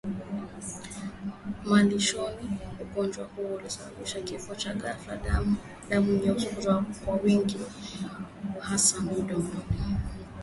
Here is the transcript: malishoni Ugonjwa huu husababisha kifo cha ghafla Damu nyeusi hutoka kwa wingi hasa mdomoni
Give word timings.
malishoni 1.65 2.51
Ugonjwa 2.81 3.25
huu 3.25 3.57
husababisha 3.63 4.21
kifo 4.21 4.55
cha 4.55 4.73
ghafla 4.75 5.15
Damu 5.89 6.11
nyeusi 6.23 6.45
hutoka 6.55 6.85
kwa 7.05 7.15
wingi 7.15 7.57
hasa 8.59 9.01
mdomoni 9.01 9.49